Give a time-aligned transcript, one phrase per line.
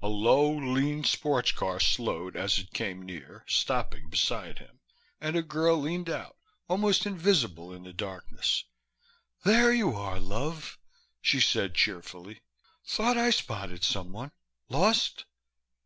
[0.00, 4.80] A low, lean sports car slowed as it came near, stopping beside him,
[5.20, 8.64] and a girl leaned out, almost invisible in the darkness.
[9.44, 10.78] "There you are, love,"
[11.20, 12.40] she said cheerfully.
[12.86, 14.30] "Thought I spotted someone.
[14.70, 15.26] Lost?"